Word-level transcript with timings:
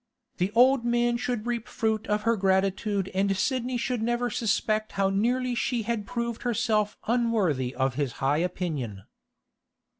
The 0.37 0.51
old 0.55 0.83
man 0.83 1.15
should 1.17 1.45
reap 1.45 1.67
fruit 1.67 2.07
of 2.07 2.23
her 2.23 2.35
gratitude 2.35 3.11
and 3.13 3.37
Sidney 3.37 3.77
should 3.77 4.01
never 4.01 4.31
suspect 4.31 4.93
how 4.93 5.11
nearly 5.11 5.53
she 5.53 5.83
had 5.83 6.07
proved 6.07 6.41
herself 6.41 6.97
unworthy 7.05 7.75
of 7.75 7.93
his 8.01 8.13
high 8.13 8.37
opinion. 8.39 9.03